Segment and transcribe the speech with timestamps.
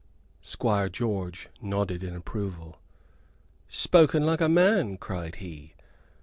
[0.41, 2.81] Squire George nodded in approval.
[3.67, 5.75] "Spoken like a man," cried he.